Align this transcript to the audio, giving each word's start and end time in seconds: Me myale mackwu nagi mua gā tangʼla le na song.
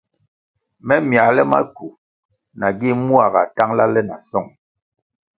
Me 0.85 0.95
myale 1.09 1.41
mackwu 1.51 1.87
nagi 2.59 2.89
mua 3.07 3.25
gā 3.33 3.41
tangʼla 3.55 3.85
le 3.93 4.01
na 4.09 4.15
song. 4.29 4.49